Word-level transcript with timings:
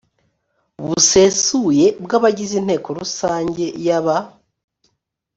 busesuye 0.85 1.85
bw 2.03 2.11
abagize 2.17 2.53
inteko 2.61 2.87
rusange 2.99 3.65
yaba 3.85 4.17